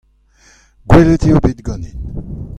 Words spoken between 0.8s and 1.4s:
Gwelet eo